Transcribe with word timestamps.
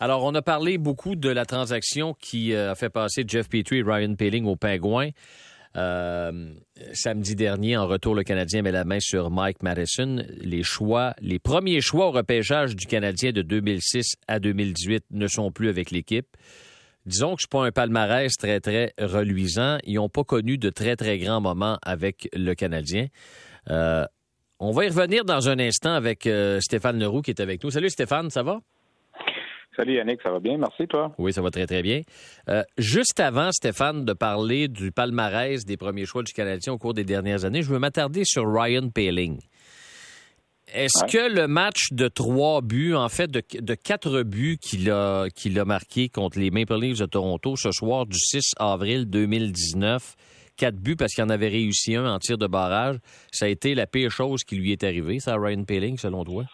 Alors, 0.00 0.24
on 0.24 0.34
a 0.34 0.42
parlé 0.42 0.76
beaucoup 0.76 1.14
de 1.14 1.28
la 1.28 1.46
transaction 1.46 2.14
qui 2.14 2.52
euh, 2.52 2.72
a 2.72 2.74
fait 2.74 2.90
passer 2.90 3.24
Jeff 3.26 3.48
Petrie 3.48 3.78
et 3.78 3.82
Ryan 3.82 4.14
Peeling 4.16 4.44
au 4.44 4.56
pingouin. 4.56 5.10
Euh, 5.76 6.52
samedi 6.92 7.36
dernier, 7.36 7.76
en 7.76 7.86
retour, 7.86 8.14
le 8.14 8.24
Canadien 8.24 8.62
met 8.62 8.72
la 8.72 8.84
main 8.84 8.98
sur 8.98 9.30
Mike 9.30 9.62
Madison. 9.62 10.24
Les 10.40 10.64
choix, 10.64 11.14
les 11.20 11.38
premiers 11.38 11.80
choix 11.80 12.08
au 12.08 12.10
repêchage 12.10 12.74
du 12.74 12.86
Canadien 12.86 13.30
de 13.30 13.42
2006 13.42 14.16
à 14.26 14.40
2018 14.40 15.04
ne 15.12 15.28
sont 15.28 15.52
plus 15.52 15.68
avec 15.68 15.92
l'équipe. 15.92 16.26
Disons 17.06 17.36
que 17.36 17.42
c'est 17.42 17.50
pas 17.50 17.64
un 17.64 17.70
palmarès 17.70 18.32
très, 18.36 18.60
très 18.60 18.94
reluisant. 18.98 19.78
Ils 19.84 19.94
n'ont 19.94 20.08
pas 20.08 20.24
connu 20.24 20.58
de 20.58 20.70
très, 20.70 20.96
très 20.96 21.18
grands 21.18 21.40
moments 21.40 21.78
avec 21.82 22.28
le 22.32 22.54
Canadien. 22.54 23.06
Euh, 23.70 24.06
on 24.58 24.72
va 24.72 24.86
y 24.86 24.88
revenir 24.88 25.24
dans 25.24 25.48
un 25.48 25.58
instant 25.58 25.92
avec 25.92 26.28
Stéphane 26.60 26.98
Leroux 26.98 27.22
qui 27.22 27.30
est 27.30 27.40
avec 27.40 27.62
nous. 27.62 27.70
Salut 27.70 27.90
Stéphane, 27.90 28.30
ça 28.30 28.42
va? 28.42 28.60
Salut 29.76 29.94
Yannick, 29.94 30.20
ça 30.22 30.30
va 30.30 30.38
bien? 30.38 30.56
Merci, 30.56 30.86
toi? 30.86 31.12
Oui, 31.18 31.32
ça 31.32 31.42
va 31.42 31.50
très, 31.50 31.66
très 31.66 31.82
bien. 31.82 32.02
Euh, 32.48 32.62
juste 32.78 33.18
avant, 33.18 33.50
Stéphane, 33.50 34.04
de 34.04 34.12
parler 34.12 34.68
du 34.68 34.92
palmarès 34.92 35.64
des 35.64 35.76
premiers 35.76 36.06
choix 36.06 36.22
du 36.22 36.32
Canadien 36.32 36.72
au 36.72 36.78
cours 36.78 36.94
des 36.94 37.04
dernières 37.04 37.44
années, 37.44 37.62
je 37.62 37.70
veux 37.70 37.78
m'attarder 37.78 38.22
sur 38.24 38.44
Ryan 38.46 38.88
Paling. 38.88 39.40
Est-ce 40.72 41.04
que 41.04 41.32
le 41.32 41.46
match 41.46 41.92
de 41.92 42.08
trois 42.08 42.60
buts, 42.60 42.94
en 42.94 43.08
fait, 43.08 43.30
de, 43.30 43.74
quatre 43.74 44.22
buts 44.22 44.58
qu'il 44.60 44.90
a, 44.90 45.26
qu'il 45.34 45.58
a 45.58 45.64
marqué 45.64 46.08
contre 46.08 46.38
les 46.38 46.50
Maple 46.50 46.80
Leafs 46.80 46.98
de 46.98 47.06
Toronto 47.06 47.54
ce 47.56 47.70
soir 47.70 48.06
du 48.06 48.18
6 48.18 48.52
avril 48.58 49.04
2019, 49.06 50.16
quatre 50.56 50.76
buts 50.76 50.96
parce 50.96 51.12
qu'il 51.12 51.22
en 51.22 51.28
avait 51.28 51.48
réussi 51.48 51.94
un 51.96 52.06
en 52.06 52.18
tir 52.18 52.38
de 52.38 52.46
barrage, 52.46 52.96
ça 53.30 53.46
a 53.46 53.48
été 53.48 53.74
la 53.74 53.86
pire 53.86 54.10
chose 54.10 54.42
qui 54.42 54.56
lui 54.56 54.72
est 54.72 54.84
arrivée, 54.84 55.20
ça, 55.20 55.36
Ryan 55.36 55.64
Paling, 55.64 55.98
selon 55.98 56.24
toi? 56.24 56.44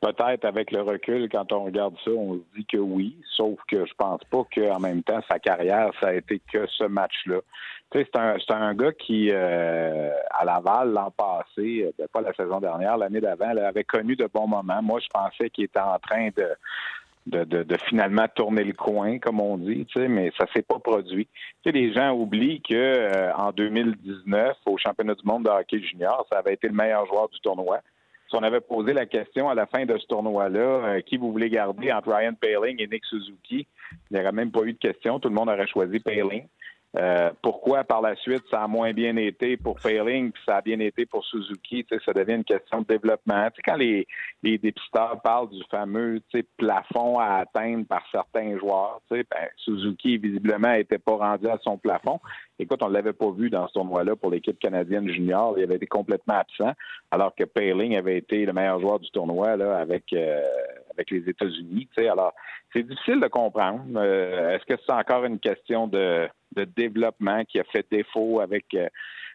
Peut-être 0.00 0.46
avec 0.46 0.70
le 0.70 0.80
recul, 0.80 1.28
quand 1.28 1.52
on 1.52 1.64
regarde 1.64 1.94
ça, 2.02 2.10
on 2.10 2.36
se 2.36 2.58
dit 2.58 2.64
que 2.64 2.78
oui, 2.78 3.16
sauf 3.36 3.58
que 3.68 3.84
je 3.84 3.92
pense 3.98 4.22
pas 4.30 4.44
qu'en 4.54 4.80
même 4.80 5.02
temps, 5.02 5.20
sa 5.30 5.38
carrière, 5.38 5.90
ça 6.00 6.08
a 6.08 6.14
été 6.14 6.40
que 6.50 6.66
ce 6.68 6.84
match-là. 6.84 7.40
Tu 7.90 7.98
sais, 7.98 8.08
c'est 8.10 8.18
un, 8.18 8.62
un 8.62 8.74
gars 8.74 8.92
qui, 8.92 9.28
euh, 9.30 10.10
à 10.30 10.46
Laval, 10.46 10.92
l'an 10.92 11.10
passé, 11.10 11.84
euh, 11.84 11.92
ben, 11.98 12.06
pas 12.10 12.22
la 12.22 12.32
saison 12.32 12.60
dernière, 12.60 12.96
l'année 12.96 13.20
d'avant, 13.20 13.50
avait 13.50 13.84
connu 13.84 14.16
de 14.16 14.26
bons 14.32 14.46
moments. 14.46 14.80
Moi, 14.80 15.00
je 15.00 15.08
pensais 15.12 15.50
qu'il 15.50 15.64
était 15.64 15.80
en 15.80 15.98
train 15.98 16.30
de, 16.34 16.48
de, 17.26 17.44
de, 17.44 17.62
de, 17.62 17.76
finalement 17.86 18.26
tourner 18.34 18.64
le 18.64 18.72
coin, 18.72 19.18
comme 19.18 19.38
on 19.40 19.58
dit, 19.58 19.84
tu 19.84 20.00
sais, 20.00 20.08
mais 20.08 20.32
ça 20.38 20.46
s'est 20.54 20.62
pas 20.62 20.78
produit. 20.78 21.26
Tu 21.62 21.70
sais, 21.70 21.72
les 21.72 21.92
gens 21.92 22.12
oublient 22.12 22.62
que 22.62 22.74
euh, 22.74 23.34
en 23.34 23.52
2019, 23.52 24.56
au 24.64 24.78
championnat 24.78 25.14
du 25.14 25.26
monde 25.26 25.44
de 25.44 25.50
hockey 25.50 25.82
junior, 25.82 26.26
ça 26.32 26.38
avait 26.38 26.54
été 26.54 26.68
le 26.68 26.74
meilleur 26.74 27.04
joueur 27.04 27.28
du 27.28 27.38
tournoi 27.40 27.80
si 28.30 28.36
on 28.36 28.42
avait 28.42 28.60
posé 28.60 28.92
la 28.92 29.06
question 29.06 29.48
à 29.48 29.54
la 29.54 29.66
fin 29.66 29.84
de 29.84 29.98
ce 29.98 30.06
tournoi-là, 30.06 30.58
euh, 30.60 31.00
qui 31.00 31.16
vous 31.16 31.32
voulez 31.32 31.50
garder 31.50 31.92
entre 31.92 32.12
Ryan 32.12 32.34
Paling 32.34 32.80
et 32.80 32.86
Nick 32.86 33.04
Suzuki, 33.04 33.66
il 34.10 34.14
n'y 34.14 34.20
aurait 34.20 34.32
même 34.32 34.52
pas 34.52 34.62
eu 34.62 34.72
de 34.72 34.78
question. 34.78 35.18
Tout 35.18 35.28
le 35.28 35.34
monde 35.34 35.48
aurait 35.48 35.66
choisi 35.66 35.98
Paling. 35.98 36.46
Euh, 36.98 37.30
pourquoi 37.40 37.84
par 37.84 38.00
la 38.00 38.16
suite 38.16 38.42
ça 38.50 38.64
a 38.64 38.66
moins 38.66 38.92
bien 38.92 39.16
été 39.16 39.56
pour 39.56 39.78
Paling 39.78 40.32
puis 40.32 40.42
ça 40.44 40.56
a 40.56 40.60
bien 40.60 40.80
été 40.80 41.06
pour 41.06 41.24
Suzuki, 41.24 41.86
ça 42.04 42.12
devient 42.12 42.34
une 42.34 42.44
question 42.44 42.80
de 42.80 42.86
développement. 42.86 43.46
quand 43.64 43.76
les, 43.76 44.08
les 44.42 44.58
dépisteurs 44.58 45.20
parlent 45.22 45.50
du 45.50 45.62
fameux 45.70 46.20
plafond 46.56 47.20
à 47.20 47.36
atteindre 47.36 47.86
par 47.86 48.02
certains 48.10 48.58
joueurs, 48.58 49.00
ben, 49.08 49.24
Suzuki 49.58 50.18
visiblement 50.18 50.72
n'était 50.72 50.98
pas 50.98 51.14
rendu 51.14 51.46
à 51.46 51.58
son 51.62 51.78
plafond. 51.78 52.18
Écoute, 52.58 52.82
on 52.82 52.88
ne 52.88 52.94
l'avait 52.94 53.12
pas 53.12 53.30
vu 53.30 53.50
dans 53.50 53.68
ce 53.68 53.74
tournoi-là 53.74 54.16
pour 54.16 54.30
l'équipe 54.30 54.58
canadienne 54.58 55.08
junior. 55.08 55.54
Il 55.56 55.62
avait 55.62 55.76
été 55.76 55.86
complètement 55.86 56.34
absent, 56.34 56.72
alors 57.10 57.34
que 57.34 57.44
Paling 57.44 57.96
avait 57.96 58.18
été 58.18 58.44
le 58.44 58.52
meilleur 58.52 58.80
joueur 58.80 58.98
du 58.98 59.10
tournoi 59.10 59.56
là, 59.56 59.78
avec, 59.78 60.12
euh, 60.12 60.42
avec 61.00 61.10
les 61.10 61.28
États-Unis. 61.28 61.88
Alors, 61.98 62.34
c'est 62.72 62.82
difficile 62.82 63.20
de 63.20 63.26
comprendre. 63.26 63.84
Euh, 63.96 64.54
est-ce 64.54 64.64
que 64.66 64.80
c'est 64.86 64.92
encore 64.92 65.24
une 65.24 65.38
question 65.38 65.86
de, 65.86 66.28
de, 66.54 66.64
développement 66.64 67.44
qui 67.44 67.58
a 67.58 67.64
fait 67.64 67.86
défaut 67.90 68.40
avec 68.40 68.66
euh, 68.74 68.88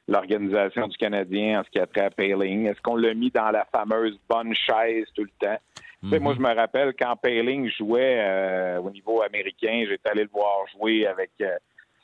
l'organisation 0.07 0.87
du 0.87 0.97
Canadien 0.97 1.59
en 1.59 1.63
ce 1.63 1.69
qui 1.69 1.79
a 1.79 1.87
trait 1.87 2.05
à 2.05 2.09
Paling? 2.11 2.67
Est-ce 2.67 2.81
qu'on 2.81 2.95
l'a 2.95 3.13
mis 3.13 3.31
dans 3.31 3.49
la 3.51 3.65
fameuse 3.65 4.17
bonne 4.29 4.53
chaise 4.53 5.07
tout 5.15 5.23
le 5.23 5.31
temps? 5.39 5.57
Moi, 6.03 6.19
mhm. 6.19 6.35
je 6.35 6.41
me 6.41 6.55
rappelle 6.55 6.93
quand 6.93 7.15
Paling 7.15 7.69
jouait 7.71 8.19
euh, 8.19 8.79
au 8.79 8.91
niveau 8.91 9.23
américain, 9.23 9.85
j'étais 9.89 10.09
allé 10.09 10.23
le 10.23 10.29
voir 10.29 10.67
jouer 10.71 11.07
avec 11.07 11.31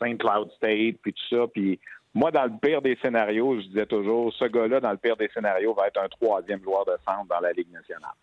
St. 0.02 0.18
Cloud 0.18 0.50
State, 0.58 0.96
puis 1.04 1.14
tout 1.14 1.36
ça. 1.36 1.46
Puis 1.54 1.80
moi, 2.16 2.32
dans 2.32 2.44
le 2.44 2.52
pire 2.60 2.82
des 2.82 2.98
scénarios, 3.02 3.62
je 3.62 3.68
disais 3.68 3.86
toujours, 3.86 4.34
ce 4.34 4.46
gars-là, 4.46 4.80
dans 4.80 4.92
le 4.92 4.98
pire 4.98 5.16
des 5.16 5.30
scénarios, 5.34 5.74
va 5.74 5.88
être 5.88 6.02
un 6.02 6.10
troisième 6.10 6.62
joueur 6.64 6.84
de 6.86 6.94
centre 7.08 7.28
dans 7.30 7.40
la 7.40 7.52
Ligue 7.54 7.72
nationale. 7.72 8.16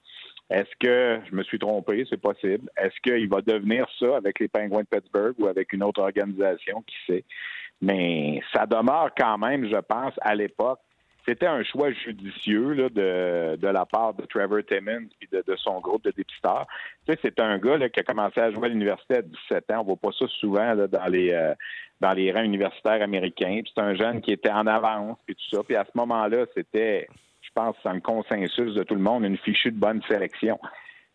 Est-ce 0.50 0.70
que 0.80 1.20
je 1.28 1.34
me 1.36 1.42
suis 1.42 1.58
trompé? 1.58 2.06
C'est 2.08 2.20
possible. 2.20 2.70
Est-ce 2.76 2.98
qu'il 3.02 3.28
va 3.28 3.40
devenir 3.42 3.86
ça 3.98 4.16
avec 4.16 4.40
les 4.40 4.48
Penguins 4.48 4.80
de 4.80 4.86
Pittsburgh 4.86 5.34
ou 5.38 5.46
avec 5.46 5.72
une 5.72 5.82
autre 5.82 6.00
organisation? 6.00 6.82
Qui 6.82 6.96
sait? 7.06 7.24
Mais 7.82 8.40
ça 8.52 8.66
demeure 8.66 9.10
quand 9.16 9.38
même, 9.38 9.68
je 9.68 9.76
pense, 9.76 10.14
à 10.22 10.34
l'époque, 10.34 10.80
c'était 11.28 11.46
un 11.46 11.62
choix 11.62 11.92
judicieux 11.92 12.72
là, 12.72 12.88
de, 12.88 13.56
de 13.56 13.68
la 13.68 13.84
part 13.84 14.14
de 14.14 14.24
Trevor 14.24 14.60
Timmons 14.66 15.08
et 15.20 15.28
de, 15.30 15.56
son 15.56 15.78
groupe 15.80 16.02
de 16.04 16.10
dépisteurs. 16.10 16.66
Tu 17.06 17.12
sais, 17.12 17.18
c'est 17.22 17.38
un 17.40 17.58
gars 17.58 17.76
là, 17.76 17.90
qui 17.90 18.00
a 18.00 18.02
commencé 18.02 18.40
à 18.40 18.50
jouer 18.50 18.66
à 18.66 18.68
l'université 18.68 19.16
à 19.16 19.22
17 19.22 19.70
ans. 19.72 19.80
On 19.80 19.84
voit 19.84 19.96
pas 19.96 20.16
ça 20.18 20.24
souvent 20.40 20.72
là, 20.72 20.86
dans 20.86 21.06
les 21.06 21.32
euh, 21.32 21.54
dans 22.00 22.12
les 22.12 22.32
rangs 22.32 22.42
universitaires 22.42 23.02
américains. 23.02 23.60
C'est 23.66 23.82
un 23.82 23.94
jeune 23.94 24.22
qui 24.22 24.32
était 24.32 24.50
en 24.50 24.66
avance 24.66 25.18
et 25.28 25.34
tout 25.34 25.56
ça. 25.56 25.62
Puis 25.62 25.76
à 25.76 25.84
ce 25.84 25.90
moment-là, 25.96 26.46
c'était 26.56 27.08
je 27.48 27.52
pense, 27.54 27.76
sans 27.82 27.92
le 27.92 28.00
consensus 28.00 28.74
de 28.74 28.82
tout 28.82 28.94
le 28.94 29.00
monde, 29.00 29.24
une 29.24 29.38
fichue 29.38 29.72
de 29.72 29.78
bonne 29.78 30.02
sélection. 30.08 30.58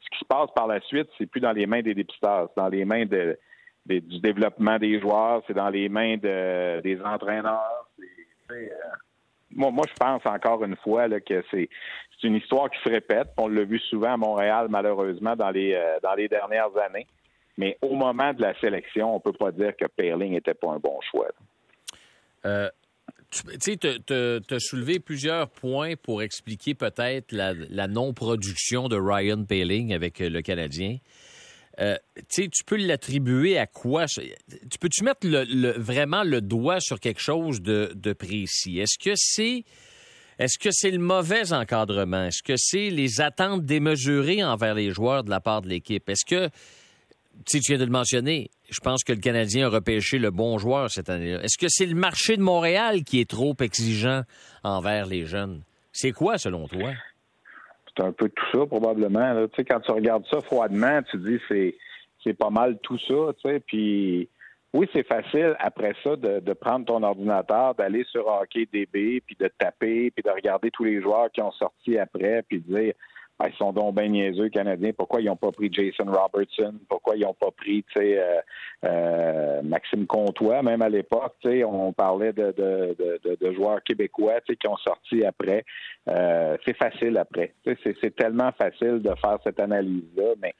Ce 0.02 0.10
qui 0.10 0.20
se 0.20 0.26
passe 0.26 0.50
par 0.56 0.68
la 0.68 0.82
suite, 0.82 1.08
c'est 1.18 1.26
plus 1.26 1.40
dans 1.40 1.52
les 1.54 1.66
mains 1.66 1.82
des 1.82 1.94
dépisteurs, 1.94 2.50
c'est 2.50 2.62
dans 2.62 2.70
les 2.70 2.86
mains 2.86 3.06
du 3.06 4.20
développement 4.20 4.78
des 4.78 5.00
joueurs, 5.00 5.44
c'est 5.48 5.54
dans 5.54 5.70
les 5.70 5.90
mains 5.90 6.18
de, 6.18 6.82
des 6.82 7.00
entraîneurs. 7.02 7.88
Euh, 8.52 8.68
moi, 9.56 9.86
je 9.88 9.94
pense 9.94 10.26
encore 10.26 10.64
une 10.64 10.76
fois 10.78 11.08
que 11.20 11.44
c'est 11.52 11.70
une 12.24 12.36
histoire 12.36 12.70
qui 12.70 12.80
se 12.84 12.90
répète. 12.90 13.28
On 13.38 13.48
l'a 13.48 13.64
vu 13.64 13.80
souvent 13.80 14.14
à 14.14 14.18
Montréal, 14.18 14.68
malheureusement, 14.70 15.36
dans 15.36 15.52
les, 15.52 15.74
euh, 15.74 16.00
dans 16.02 16.16
dernières 16.16 16.76
années. 16.78 17.08
Mais 17.58 17.78
au 17.82 17.94
moment 17.94 18.34
de 18.34 18.42
la 18.42 18.60
sélection, 18.60 19.16
on 19.16 19.20
peut 19.20 19.34
pas 19.34 19.52
dire 19.52 19.76
que 19.78 19.86
Perling 19.86 20.32
n'était 20.32 20.56
pas 20.56 20.72
un 20.72 20.80
bon 20.80 21.00
choix. 21.12 21.28
Euh, 22.46 22.70
tu 23.62 24.56
as 24.56 24.60
soulevé 24.60 25.00
plusieurs 25.00 25.50
points 25.50 25.96
pour 25.96 26.22
expliquer 26.22 26.74
peut-être 26.74 27.32
la, 27.32 27.88
non-production 27.88 28.88
de 28.88 28.96
Ryan 28.96 29.44
Paling 29.44 29.94
avec 29.94 30.22
euh, 30.22 30.30
le 30.30 30.42
Canadien. 30.42 30.98
Euh, 31.80 31.98
tu 32.30 32.50
peux 32.66 32.78
l'attribuer 32.78 33.58
à 33.58 33.66
quoi? 33.66 34.06
Tu 34.06 34.78
peux-tu 34.80 35.04
mettre 35.04 35.28
vraiment 35.80 36.24
le 36.24 36.40
doigt 36.40 36.80
sur 36.80 37.00
quelque 37.00 37.22
chose 37.22 37.62
de, 37.62 38.14
précis? 38.14 38.80
Est-ce 38.80 38.98
que 39.04 39.14
c'est 39.16 39.64
est-ce 40.40 40.58
que 40.58 40.70
c'est 40.72 40.92
le 40.92 41.00
mauvais 41.00 41.54
encadrement? 41.54 42.26
Est-ce 42.26 42.42
que 42.42 42.56
c'est 42.58 42.90
les 42.90 43.22
attentes 43.22 43.66
démesurées 43.66 44.44
envers 44.44 44.74
les 44.74 44.92
joueurs 44.92 45.24
de 45.24 45.30
la 45.30 45.40
part 45.40 45.62
de 45.62 45.70
l'équipe? 45.70 46.10
Est-ce 46.10 46.26
que 46.26 46.50
tu 47.46 47.60
viens 47.60 47.78
de 47.78 47.86
le 47.86 47.92
mentionner, 47.92 48.50
je 48.74 48.80
pense 48.82 49.04
que 49.04 49.14
le 49.14 49.20
Canadien 49.20 49.68
a 49.68 49.70
repêché 49.70 50.20
le 50.20 50.32
bon 50.32 50.58
joueur 50.58 50.90
cette 50.90 51.10
année-là. 51.10 51.44
Est-ce 51.44 51.58
que 51.58 51.68
c'est 51.70 51.86
le 51.86 51.96
marché 51.96 52.38
de 52.38 52.42
Montréal 52.42 53.04
qui 53.04 53.20
est 53.20 53.30
trop 53.30 53.56
exigeant 53.60 54.24
envers 54.64 55.06
les 55.06 55.26
jeunes? 55.26 55.62
C'est 55.92 56.12
quoi, 56.12 56.38
selon 56.38 56.68
toi? 56.68 56.92
C'est 57.96 58.04
un 58.04 58.12
peu 58.12 58.30
tout 58.30 58.46
ça, 58.60 58.66
probablement. 58.66 59.48
Tu 59.48 59.56
sais, 59.56 59.66
quand 59.66 59.80
tu 59.82 59.92
regardes 59.92 60.26
ça 60.32 60.42
froidement, 60.42 61.02
tu 61.04 61.18
dis 61.18 61.40
c'est 61.48 61.76
c'est 62.24 62.34
pas 62.34 62.50
mal 62.50 62.78
tout 62.82 62.98
ça, 63.00 63.34
tu 63.42 63.50
sais, 63.50 63.60
puis 63.60 64.30
oui, 64.74 64.90
c'est 64.94 65.06
facile 65.06 65.56
après 65.60 65.94
ça 66.04 66.16
de, 66.16 66.54
prendre 66.54 66.86
ton 66.86 67.04
ordinateur, 67.04 67.76
d'aller 67.76 68.04
sur 68.06 68.28
Hockey 68.28 68.68
DB, 68.72 69.22
puis 69.22 69.36
de 69.40 69.48
taper, 69.60 70.10
puis 70.10 70.24
de 70.24 70.30
regarder 70.32 70.72
tous 70.72 70.84
les 70.84 71.02
joueurs 71.02 71.30
qui 71.32 71.42
ont 71.42 71.52
sorti 71.52 71.98
après, 72.00 72.44
puis 72.48 72.60
de 72.60 72.76
dire 72.76 72.94
ah, 73.40 73.50
ils 73.50 73.56
sont 73.56 73.74
donc 73.74 73.96
bien 73.96 74.08
niaiseux, 74.08 74.50
Canadiens. 74.50 74.92
Pourquoi 74.96 75.20
ils 75.20 75.26
n'ont 75.26 75.36
pas 75.36 75.52
pris 75.52 75.70
Jason 75.72 76.06
Robertson? 76.06 76.76
Pourquoi 76.88 77.16
ils 77.16 77.24
n'ont 77.24 77.34
pas 77.34 77.52
pris 77.52 77.84
euh, 77.98 78.40
euh, 78.86 79.62
Maxime 79.64 80.06
Comtois? 80.06 80.62
Même 80.62 80.82
à 80.82 80.90
l'époque, 80.90 81.36
on 81.46 81.92
parlait 81.94 82.32
de, 82.32 83.52
joueurs 83.54 83.82
québécois 83.84 84.40
qui 84.42 84.68
ont 84.68 84.78
sorti 84.78 85.26
après. 85.26 85.66
Euh, 86.10 86.58
c'est 86.64 86.78
facile 86.78 87.18
après. 87.18 87.54
C'est 87.84 88.16
tellement 88.16 88.52
facile 88.52 89.02
de 89.02 89.14
faire 89.16 89.40
cette 89.44 89.60
analyse-là, 89.60 90.36
mais 90.42 90.54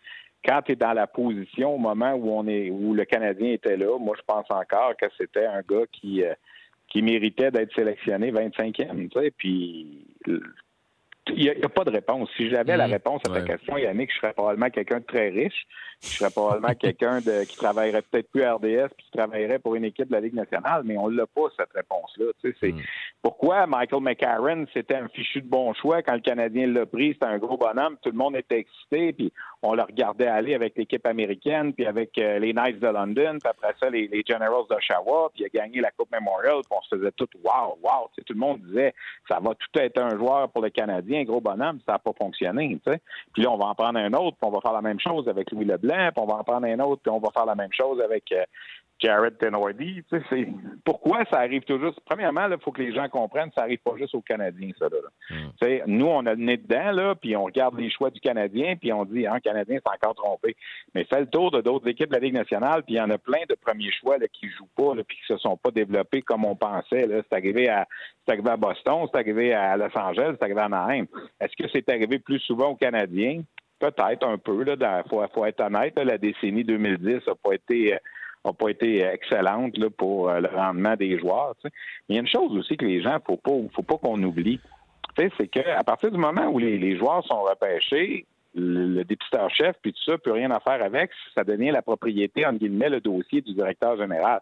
quand 0.44 0.62
tu 0.64 0.74
es 0.74 0.76
dans 0.76 0.94
la 0.94 1.08
position 1.08 1.76
au 1.76 1.78
moment 1.78 2.14
où 2.14 2.32
on 2.32 2.48
est 2.48 2.70
où 2.70 2.94
le 2.94 3.06
Canadien 3.06 3.54
était 3.54 3.78
là, 3.78 3.98
moi 4.00 4.16
je 4.18 4.24
pense 4.26 4.48
encore 4.50 4.98
que 4.98 5.06
c'était 5.18 5.46
un 5.46 5.62
gars 5.62 5.86
qui 5.92 6.24
qui 6.90 7.02
méritait 7.02 7.50
d'être 7.50 7.74
sélectionné 7.74 8.32
25e. 8.32 9.32
Puis 9.38 10.06
il 11.30 11.44
n'y 11.44 11.50
a, 11.50 11.70
pas 11.70 11.84
de 11.84 11.92
réponse. 11.92 12.30
Si 12.36 12.50
j'avais 12.50 12.76
la 12.76 12.88
mm. 12.88 12.92
réponse 12.92 13.22
à 13.30 13.34
ta 13.34 13.42
question, 13.42 13.78
Yannick, 13.78 14.12
je 14.12 14.18
serais 14.18 14.34
probablement 14.34 14.70
quelqu'un 14.70 15.00
de 15.00 15.06
très 15.06 15.30
riche. 15.30 15.66
Je 16.02 16.08
serais 16.08 16.32
probablement 16.32 16.74
quelqu'un 16.80 17.22
de 17.22 17.46
qui 17.46 17.56
travaillerait 17.56 18.02
peut-être 18.02 18.30
plus 18.30 18.44
RDS 18.46 18.90
puis 18.96 19.06
qui 19.06 19.12
travaillerait 19.12 19.60
pour 19.60 19.76
une 19.76 19.86
équipe 19.86 20.08
de 20.08 20.14
la 20.14 20.20
Ligue 20.20 20.34
nationale, 20.34 20.84
mais 20.84 20.98
on 20.98 21.08
l'a 21.08 21.26
pas, 21.26 21.44
cette 21.58 21.72
réponse-là. 21.74 22.26
Tu 22.42 22.56
sais, 22.60 22.72
mm. 22.74 22.82
Pourquoi 23.24 23.68
Michael 23.68 24.02
McCarron, 24.02 24.66
c'était 24.74 24.98
un 24.98 25.08
fichu 25.08 25.42
de 25.42 25.48
bon 25.48 25.74
choix 25.74 26.02
quand 26.02 26.14
le 26.14 26.20
Canadien 26.20 26.68
l'a 26.68 26.86
pris, 26.86 27.14
c'était 27.14 27.28
un 27.28 27.38
gros 27.38 27.56
bonhomme, 27.56 27.96
tout 28.02 28.12
le 28.12 28.18
monde 28.18 28.36
était 28.36 28.60
excité, 28.60 29.14
puis 29.14 29.32
on 29.62 29.76
le 29.76 29.82
regardait 29.82 30.28
aller 30.28 30.54
avec 30.54 30.78
l'équipe 30.78 31.06
américaine, 31.08 31.72
puis 31.72 31.86
avec 31.86 32.18
euh, 32.18 32.38
les 32.40 32.52
Knights 32.52 32.82
de 32.82 32.88
London, 32.88 33.38
puis 33.42 33.50
après 33.50 33.74
ça, 33.80 33.90
les, 33.90 34.10
Generals 34.28 34.66
d'Oshawa, 34.70 35.30
puis 35.34 35.44
il 35.44 35.46
a 35.46 35.62
gagné 35.62 35.80
la 35.80 35.92
Coupe 35.92 36.12
Memorial, 36.12 36.64
puis 36.70 36.78
on 36.78 36.82
se 36.82 36.98
faisait 36.98 37.12
tout 37.14 37.30
«wow, 37.46 37.78
wow», 37.82 38.10
tout 38.18 38.34
le 38.34 38.40
monde 38.40 38.60
disait 38.60 38.94
«ça 39.30 39.40
va 39.40 39.52
tout 39.56 39.80
être 39.80 40.02
un 40.02 40.18
joueur 40.18 40.50
pour 40.50 40.62
le 40.62 40.70
Canadien, 40.70 41.24
gros 41.24 41.40
bonhomme», 41.40 41.80
ça 41.86 41.94
n'a 41.94 42.00
pas 42.00 42.12
fonctionné. 42.20 42.78
Puis 43.34 43.44
là, 43.44 43.52
on 43.52 43.58
va 43.58 43.68
en 43.68 43.76
prendre 43.76 44.00
un 44.00 44.12
autre, 44.12 44.36
puis 44.36 44.50
on 44.50 44.52
va 44.52 44.60
faire 44.60 44.74
la 44.74 44.82
même 44.82 45.00
chose 45.00 45.30
avec 45.30 45.50
Louis 45.52 45.64
Leblanc, 45.64 46.10
puis 46.14 46.22
on 46.22 46.26
va 46.26 46.40
en 46.40 46.44
prendre 46.44 46.68
un 46.68 46.80
autre, 46.80 47.02
puis 47.02 47.12
on 47.12 47.20
va 47.20 47.30
faire 47.34 47.46
la 47.46 47.56
même 47.56 47.72
chose 47.72 48.02
avec 48.02 48.30
euh, 48.34 48.44
Jared 49.04 49.38
Tenordi. 49.38 50.02
Pourquoi 50.86 51.26
ça 51.32 51.40
arrive 51.40 51.64
toujours? 51.64 51.94
Premièrement, 52.06 52.48
il 52.50 52.58
faut 52.64 52.72
que 52.72 52.82
les 52.82 52.94
gens 52.94 53.10
comprennent 53.10 53.52
ça 53.56 53.64
arrive 53.64 53.80
pas 53.80 53.96
juste 53.98 54.16
aux 54.16 54.22
Canadiens, 54.22 54.72
ça. 54.80 54.88
Là, 54.90 54.98
hmm. 55.30 55.82
Nous, 55.88 56.06
on 56.06 56.26
a 56.26 56.34
le 56.34 56.44
nez 56.44 56.58
dedans, 56.58 56.92
là, 56.92 57.16
puis 57.16 57.36
on 57.36 57.44
regarde 57.44 57.78
les 57.78 57.90
choix 57.90 58.10
du 58.10 58.20
Canadien, 58.20 58.76
puis 58.76 58.94
on 58.94 59.04
dit, 59.06 59.28
un 59.28 59.34
hein, 59.34 59.40
Canadien, 59.40 59.80
c'est 59.84 59.94
encore 59.94 60.16
trompé. 60.16 60.56
Mais 60.96 61.06
c'est 61.12 61.20
le 61.20 61.28
tour 61.28 61.52
de 61.52 61.62
d'autres 61.62 61.88
équipes 61.88 62.10
de 62.10 62.16
la 62.16 62.20
Ligue 62.20 62.34
nationale, 62.34 62.84
puis 62.84 62.96
il 62.96 62.98
y 62.98 63.02
en 63.02 63.10
a 63.10 63.18
plein 63.18 63.42
de 63.50 63.56
premiers 63.56 63.92
choix 63.92 64.18
là, 64.18 64.28
qui 64.32 64.50
jouent 64.50 64.70
pas, 64.76 64.96
là, 64.96 65.04
puis 65.04 65.18
qui 65.18 65.26
se 65.28 65.38
sont 65.38 65.58
pas 65.58 65.72
développés 65.72 66.22
comme 66.22 66.46
on 66.46 66.56
pensait. 66.56 67.08
C'est 67.08 67.34
arrivé 67.34 67.70
à 67.70 67.88
c'est 68.26 68.34
arrivé 68.34 68.50
à 68.52 68.58
Boston, 68.58 69.06
c'est 69.12 69.20
arrivé 69.20 69.54
à 69.54 69.76
Los 69.76 69.98
Angeles, 69.98 70.36
c'est 70.38 70.44
arrivé 70.44 70.62
à 70.62 70.66
Anaheim. 70.66 71.06
Est-ce 71.42 71.62
que 71.62 71.70
c'est 71.74 71.88
arrivé 71.90 72.20
plus 72.20 72.40
souvent 72.40 72.70
aux 72.70 72.76
Canadiens? 72.76 73.42
Peut-être 73.80 74.26
un 74.26 74.38
peu. 74.38 74.64
Il 74.66 75.04
faut, 75.10 75.22
faut, 75.34 75.46
être 75.46 75.60
honnête. 75.60 76.00
la 76.00 76.18
décennie 76.18 76.64
2010 76.64 77.28
n'a 77.28 77.36
pas 77.36 77.54
été 77.54 77.98
n'a 78.46 78.54
pas 78.54 78.70
été 78.70 79.02
excellente 79.04 79.78
là, 79.78 79.90
pour 79.90 80.30
euh, 80.30 80.40
le 80.40 80.50
rendement 80.50 80.96
des 80.96 81.18
joueurs. 81.18 81.56
Mais 81.64 81.72
il 82.10 82.16
y 82.16 82.18
a 82.18 82.22
une 82.22 82.28
chose 82.28 82.56
aussi 82.58 82.78
que 82.78 82.86
les 82.86 83.02
gens, 83.02 83.18
faut 83.26 83.38
pas, 83.38 83.52
faut 83.74 83.84
pas 83.84 83.98
qu'on 83.98 84.22
oublie. 84.24 84.60
C'est 85.18 85.48
qu'à 85.48 85.84
partir 85.84 86.12
du 86.12 86.18
moment 86.18 86.48
où 86.48 86.58
les, 86.58 86.98
joueurs 86.98 87.24
sont 87.26 87.44
repêchés, 87.44 88.26
le, 88.56 89.04
dépisteur-chef, 89.04 89.76
puis 89.82 89.94
tout 89.94 90.12
ça, 90.12 90.18
peut 90.18 90.32
rien 90.32 90.50
en 90.52 90.60
faire 90.60 90.82
avec, 90.84 91.12
ça 91.36 91.44
devient 91.44 91.72
la 91.72 91.84
propriété, 91.84 92.46
entre 92.46 92.60
guillemets, 92.60 92.90
le 92.90 93.00
dossier 93.00 93.42
du 93.42 93.54
directeur 93.54 93.96
général. 93.98 94.42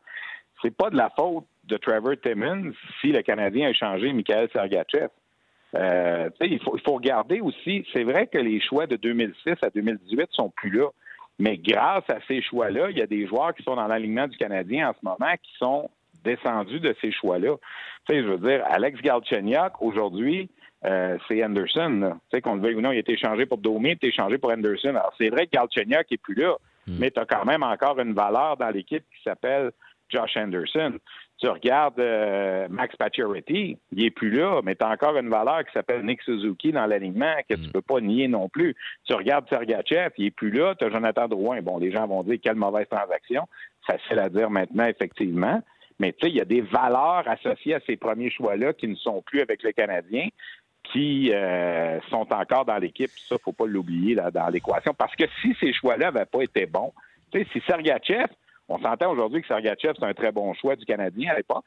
C'est 0.61 0.75
pas 0.75 0.89
de 0.89 0.95
la 0.95 1.09
faute 1.09 1.45
de 1.65 1.77
Trevor 1.77 2.13
Timmons 2.23 2.71
si 3.01 3.11
le 3.11 3.21
Canadien 3.21 3.69
a 3.69 3.73
changé 3.73 4.13
Michael 4.13 4.49
Sergachev. 4.53 5.09
Euh, 5.75 6.29
il, 6.41 6.61
faut, 6.61 6.75
il 6.77 6.81
faut 6.81 6.95
regarder 6.95 7.39
aussi, 7.41 7.85
c'est 7.93 8.03
vrai 8.03 8.27
que 8.27 8.37
les 8.37 8.59
choix 8.61 8.87
de 8.87 8.97
2006 8.97 9.55
à 9.61 9.69
2018 9.69 10.27
sont 10.31 10.49
plus 10.49 10.69
là. 10.69 10.87
Mais 11.41 11.57
grâce 11.57 12.07
à 12.07 12.19
ces 12.27 12.39
choix-là, 12.43 12.91
il 12.91 12.99
y 12.99 13.01
a 13.01 13.07
des 13.07 13.25
joueurs 13.25 13.55
qui 13.55 13.63
sont 13.63 13.75
dans 13.75 13.87
l'alignement 13.87 14.27
du 14.27 14.37
Canadien 14.37 14.89
en 14.89 14.93
ce 14.93 14.99
moment 15.01 15.33
qui 15.41 15.51
sont 15.57 15.89
descendus 16.23 16.79
de 16.79 16.95
ces 17.01 17.11
choix-là. 17.11 17.55
Tu 18.07 18.13
sais, 18.13 18.21
je 18.21 18.27
veux 18.27 18.37
dire, 18.37 18.63
Alex 18.69 19.01
Galchenyuk, 19.01 19.81
aujourd'hui, 19.81 20.51
euh, 20.85 21.17
c'est 21.27 21.43
Anderson. 21.43 22.11
Tu 22.29 22.37
sais, 22.37 22.41
qu'on 22.41 22.55
le 22.55 22.61
veuille 22.61 22.75
ou 22.75 22.81
non, 22.81 22.91
il 22.91 22.97
a 22.97 22.99
été 22.99 23.13
échangé 23.13 23.47
pour 23.47 23.57
Domi, 23.57 23.85
il 23.85 23.89
a 23.89 23.93
été 23.93 24.07
échangé 24.09 24.37
pour 24.37 24.51
Anderson. 24.51 24.89
Alors, 24.89 25.13
c'est 25.17 25.29
vrai 25.29 25.47
que 25.47 25.51
Galchenyuk 25.53 26.11
n'est 26.11 26.17
plus 26.17 26.35
là, 26.35 26.53
hmm. 26.85 26.97
mais 26.99 27.09
tu 27.09 27.19
as 27.19 27.25
quand 27.25 27.43
même 27.43 27.63
encore 27.63 27.99
une 27.99 28.13
valeur 28.13 28.57
dans 28.57 28.69
l'équipe 28.69 29.03
qui 29.15 29.23
s'appelle 29.23 29.71
Josh 30.09 30.37
Anderson. 30.37 30.93
Tu 31.41 31.47
regardes 31.47 31.99
euh, 31.99 32.67
Max 32.69 32.95
Pacioretty, 32.95 33.75
il 33.91 34.05
est 34.05 34.11
plus 34.11 34.29
là, 34.29 34.61
mais 34.63 34.75
tu 34.75 34.85
as 34.85 34.89
encore 34.89 35.17
une 35.17 35.29
valeur 35.29 35.65
qui 35.65 35.71
s'appelle 35.73 36.05
Nick 36.05 36.21
Suzuki 36.21 36.71
dans 36.71 36.85
l'alignement 36.85 37.33
que 37.49 37.55
tu 37.55 37.61
tu 37.61 37.67
mm. 37.69 37.71
peux 37.71 37.81
pas 37.81 37.99
nier 37.99 38.27
non 38.27 38.47
plus. 38.47 38.75
Tu 39.05 39.13
regardes 39.15 39.49
Sergachev, 39.49 40.11
il 40.17 40.27
est 40.27 40.31
plus 40.31 40.51
là, 40.51 40.75
tu 40.75 40.85
as 40.85 40.91
Jonathan 40.91 41.27
Drouin. 41.27 41.59
Bon, 41.61 41.79
les 41.79 41.91
gens 41.91 42.05
vont 42.05 42.21
dire 42.21 42.37
quelle 42.43 42.55
mauvaise 42.55 42.87
transaction. 42.87 43.47
Facile 43.87 44.19
à 44.19 44.29
dire 44.29 44.51
maintenant, 44.51 44.85
effectivement. 44.85 45.63
Mais 45.99 46.13
tu 46.13 46.27
sais, 46.27 46.29
il 46.29 46.37
y 46.37 46.41
a 46.41 46.45
des 46.45 46.61
valeurs 46.61 47.23
associées 47.27 47.73
à 47.73 47.79
ces 47.87 47.97
premiers 47.97 48.29
choix-là 48.29 48.73
qui 48.73 48.87
ne 48.87 48.95
sont 48.95 49.23
plus 49.23 49.41
avec 49.41 49.63
les 49.63 49.73
Canadiens 49.73 50.27
qui 50.91 51.31
euh, 51.33 51.99
sont 52.09 52.27
encore 52.31 52.65
dans 52.65 52.77
l'équipe. 52.77 53.09
Ça, 53.27 53.37
faut 53.43 53.51
pas 53.51 53.65
l'oublier 53.65 54.15
dans 54.15 54.49
l'équation. 54.49 54.93
Parce 54.93 55.15
que 55.15 55.25
si 55.41 55.55
ces 55.59 55.73
choix-là 55.73 56.11
n'avaient 56.11 56.25
pas 56.25 56.41
été 56.41 56.67
bons, 56.67 56.93
tu 57.31 57.39
sais, 57.39 57.47
si 57.51 57.61
Sergachev 57.65 58.27
on 58.71 58.79
s'entend 58.79 59.11
aujourd'hui 59.11 59.41
que 59.41 59.47
Sergachev, 59.47 59.93
c'est 59.99 60.05
un 60.05 60.13
très 60.13 60.31
bon 60.31 60.53
choix 60.53 60.75
du 60.75 60.85
Canadien 60.85 61.31
à 61.31 61.35
l'époque. 61.35 61.65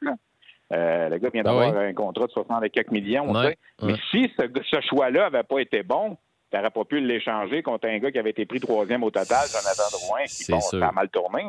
Euh, 0.72 1.08
le 1.10 1.18
gars 1.18 1.28
vient 1.28 1.42
ah 1.44 1.48
d'avoir 1.48 1.76
un 1.76 1.92
contrat 1.92 2.26
de 2.26 2.32
60 2.32 2.64
et 2.64 2.70
quelques 2.70 2.90
millions. 2.90 3.32
Mais 3.32 3.94
si 4.10 4.32
ce, 4.38 4.80
choix-là 4.88 5.30
n'avait 5.30 5.42
pas 5.42 5.58
été 5.60 5.82
bon, 5.82 6.16
tu 6.50 6.56
n'aurais 6.56 6.70
pas 6.70 6.84
pu 6.84 7.00
l'échanger 7.00 7.62
contre 7.62 7.88
un 7.88 7.98
gars 7.98 8.10
qui 8.10 8.18
avait 8.18 8.30
été 8.30 8.46
pris 8.46 8.60
troisième 8.60 9.02
au 9.02 9.10
total, 9.10 9.46
Jonathan 9.48 9.90
Drouin, 9.92 10.24
qui 10.24 10.52
bon, 10.52 10.60
ça 10.60 10.88
a 10.88 10.92
mal 10.92 11.08
tourné. 11.10 11.44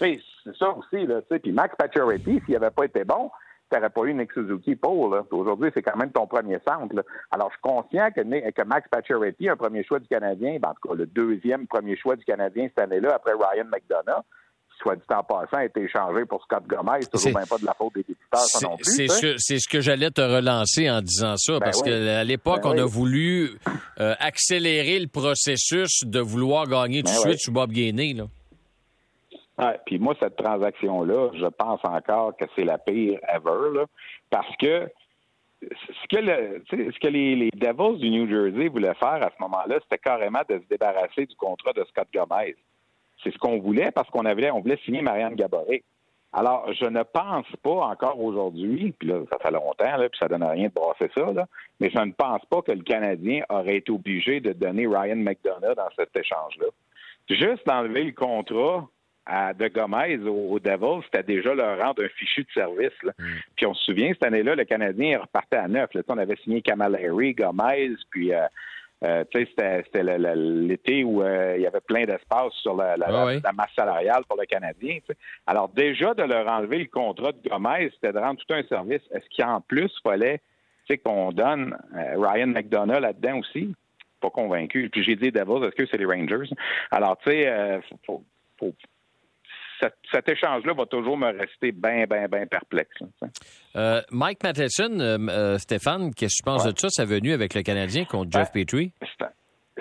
C'est 0.00 0.56
ça 0.58 0.70
aussi. 0.70 1.06
Là, 1.06 1.20
puis 1.42 1.52
Max 1.52 1.74
Pacioretty, 1.76 2.40
s'il 2.46 2.54
n'avait 2.54 2.70
pas 2.70 2.84
été 2.84 3.04
bon, 3.04 3.30
tu 3.70 3.76
n'aurais 3.76 3.90
pas 3.90 4.02
eu 4.04 4.14
Nick 4.14 4.32
Suzuki 4.32 4.76
pour. 4.76 5.14
Aujourd'hui, 5.30 5.70
c'est 5.74 5.82
quand 5.82 5.96
même 5.96 6.10
ton 6.10 6.26
premier 6.26 6.58
centre. 6.66 6.94
Alors, 7.30 7.50
je 7.50 7.54
suis 7.54 7.62
conscient 7.62 8.10
que, 8.12 8.22
que 8.22 8.62
Max 8.62 8.88
Pacioretty, 8.88 9.50
un 9.50 9.56
premier 9.56 9.84
choix 9.84 9.98
du 9.98 10.08
Canadien, 10.08 10.56
ben, 10.60 10.70
en 10.70 10.74
tout 10.74 10.88
cas, 10.88 10.94
le 10.94 11.04
deuxième 11.04 11.66
premier 11.66 11.96
choix 11.96 12.16
du 12.16 12.24
Canadien 12.24 12.68
cette 12.68 12.80
année-là, 12.80 13.14
après 13.14 13.34
Ryan 13.34 13.66
McDonough, 13.66 14.24
soit 14.78 14.96
dit 14.96 15.02
en 15.10 15.22
passant, 15.22 15.58
a 15.58 15.64
été 15.64 15.82
échangé 15.82 16.24
pour 16.24 16.42
Scott 16.42 16.64
Gomez. 16.66 17.02
C'est 17.02 17.10
toujours 17.10 17.34
même 17.34 17.46
pas 17.46 17.58
de 17.58 17.66
la 17.66 17.74
faute 17.74 17.94
des 17.94 18.02
députeurs, 18.02 18.40
ça 18.40 18.66
non 18.66 18.76
plus. 18.76 19.08
C'est 19.38 19.58
ce, 19.58 19.68
que 19.68 19.80
j'allais 19.80 20.10
te 20.10 20.20
relancer 20.20 20.90
en 20.90 21.00
disant 21.00 21.36
ça, 21.36 21.54
ben 21.54 21.60
parce 21.60 21.82
qu'à 21.82 22.24
l'époque, 22.24 22.62
ben 22.62 22.70
on 22.74 22.78
a 22.78 22.86
voulu 22.86 23.50
euh, 24.00 24.14
accélérer 24.18 24.98
le 24.98 25.08
processus 25.08 26.04
de 26.04 26.20
vouloir 26.20 26.66
gagner 26.66 27.02
tout 27.02 27.10
de 27.10 27.16
ben 27.16 27.30
suite 27.30 27.40
sur 27.40 27.52
Bob 27.52 27.70
Gainey. 27.70 28.14
Là. 28.14 29.76
puis 29.86 29.98
moi, 29.98 30.14
cette 30.20 30.36
transaction-là, 30.36 31.30
je 31.34 31.46
pense 31.46 31.80
encore 31.84 32.36
que 32.36 32.44
c'est 32.56 32.64
la 32.64 32.78
pire 32.78 33.18
ever, 33.28 33.74
là, 33.74 33.84
parce 34.30 34.56
que 34.56 34.88
ce 35.60 36.08
que, 36.08 36.20
le, 36.22 36.62
ce 36.70 36.98
que 37.00 37.08
les, 37.08 37.34
les, 37.34 37.50
Devils 37.52 37.98
du 37.98 38.10
New 38.10 38.28
Jersey 38.28 38.68
voulaient 38.68 38.94
faire 38.94 39.22
à 39.22 39.30
ce 39.36 39.42
moment-là, 39.42 39.78
c'était 39.82 39.98
carrément 39.98 40.42
de 40.48 40.58
se 40.58 40.68
débarrasser 40.68 41.26
du 41.26 41.34
contrat 41.36 41.72
de 41.72 41.84
Scott 41.90 42.08
Gomez. 42.14 42.54
C'est 43.22 43.32
ce 43.32 43.38
qu'on 43.38 43.58
voulait 43.58 43.90
parce 43.90 44.08
qu'on 44.10 44.24
avait, 44.24 44.50
on 44.50 44.60
voulait 44.60 44.78
signer 44.84 45.02
Marianne 45.02 45.34
Gaboret. 45.34 45.82
Alors, 46.32 46.70
je 46.74 46.84
ne 46.84 47.02
pense 47.02 47.46
pas 47.62 47.86
encore 47.86 48.20
aujourd'hui, 48.20 48.94
puis 48.98 49.08
là, 49.08 49.20
ça 49.30 49.38
fait 49.38 49.50
longtemps, 49.50 49.96
là, 49.96 50.08
puis 50.10 50.18
ça 50.18 50.28
donne 50.28 50.44
rien 50.44 50.68
de 50.68 50.72
brasser 50.74 51.10
ça, 51.16 51.32
là, 51.32 51.46
mais 51.80 51.88
je 51.90 51.98
ne 51.98 52.12
pense 52.12 52.44
pas 52.50 52.60
que 52.60 52.72
le 52.72 52.82
Canadien 52.82 53.44
aurait 53.48 53.76
été 53.76 53.90
obligé 53.90 54.40
de 54.40 54.52
donner 54.52 54.86
Ryan 54.86 55.16
McDonough 55.16 55.74
dans 55.74 55.88
cet 55.96 56.14
échange-là. 56.14 56.66
Juste 57.30 57.66
d'enlever 57.66 58.04
le 58.04 58.12
contrat 58.12 58.86
à 59.24 59.52
de 59.52 59.68
Gomez 59.68 60.18
au, 60.26 60.58
Devils, 60.58 61.04
c'était 61.04 61.22
déjà 61.22 61.54
leur 61.54 61.78
rendre 61.78 62.02
un 62.02 62.08
fichu 62.08 62.42
de 62.44 62.50
service. 62.52 63.02
Là. 63.02 63.12
Mm. 63.18 63.24
Puis 63.56 63.66
on 63.66 63.74
se 63.74 63.84
souvient, 63.84 64.08
cette 64.08 64.24
année-là, 64.24 64.54
le 64.54 64.64
Canadien 64.64 65.20
repartait 65.20 65.56
à 65.56 65.68
neuf. 65.68 65.92
Là. 65.92 66.02
On 66.08 66.18
avait 66.18 66.36
signé 66.36 66.62
Kamal 66.62 66.96
Harry, 66.96 67.34
Gomez, 67.34 67.94
puis 68.10 68.32
euh, 68.32 68.46
euh, 69.04 69.24
c'était 69.32 69.84
l'été 70.34 71.04
où 71.04 71.22
euh, 71.22 71.54
il 71.56 71.62
y 71.62 71.66
avait 71.66 71.80
plein 71.80 72.04
d'espace 72.04 72.52
sur 72.54 72.74
la, 72.74 72.96
masse 72.96 73.70
salariale 73.76 74.24
pour 74.28 74.38
le 74.38 74.46
Canadien. 74.46 74.98
Alors 75.46 75.68
déjà, 75.68 76.14
de 76.14 76.24
leur 76.24 76.48
enlever 76.48 76.78
le 76.78 76.86
contrat 76.86 77.32
de 77.32 77.48
Gomez, 77.48 77.90
c'était 77.94 78.12
de 78.12 78.18
rendre 78.18 78.40
tout 78.44 78.52
un 78.52 78.64
service. 78.64 79.02
Est-ce 79.12 79.26
qu'en 79.36 79.60
plus, 79.60 79.84
il 79.84 80.02
fallait 80.02 80.40
qu'on 81.04 81.32
donne 81.32 81.76
euh, 81.94 82.14
Ryan 82.16 82.48
McDonough 82.48 83.00
là-dedans 83.00 83.38
aussi? 83.38 83.74
Pas 84.20 84.30
convaincu. 84.30 84.88
Puis 84.90 85.04
j'ai 85.04 85.14
dit 85.14 85.30
Devils, 85.30 85.64
est-ce 85.64 85.76
que 85.76 85.86
c'est 85.86 85.98
les 85.98 86.06
Rangers? 86.06 86.50
Alors, 86.90 87.16
tu 87.18 87.30
sais, 87.30 87.80
faut, 88.04 88.24
faut, 88.58 88.74
cet, 89.80 90.28
échange-là 90.28 90.72
va 90.72 90.86
toujours 90.86 91.16
me 91.16 91.26
rester 91.26 91.72
bien, 91.72 92.04
bien, 92.06 92.26
bien 92.28 92.46
perplexe. 92.46 92.96
Euh, 93.76 94.00
Mike 94.10 94.42
Matheson, 94.42 94.98
euh, 95.00 95.18
euh, 95.28 95.58
Stéphane, 95.58 96.12
qu'est-ce 96.14 96.42
que 96.42 96.42
tu 96.42 96.44
penses 96.44 96.64
de 96.64 96.78
ça, 96.78 96.88
sa 96.88 97.04
venue 97.04 97.32
avec 97.32 97.54
le 97.54 97.62
Canadien 97.62 98.04
contre 98.04 98.30
Jeff 98.32 98.52
ben, 98.52 98.64
Petrie? 98.64 98.92